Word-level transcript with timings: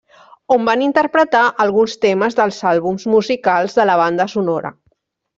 On 0.53 0.63
van 0.67 0.83
interpretar 0.83 1.41
alguns 1.65 1.93
temes 2.05 2.37
dels 2.39 2.57
àlbums 2.71 3.05
musicals 3.17 3.77
de 3.81 3.85
la 3.91 3.99
banda 4.05 4.27
sonora. 4.37 4.73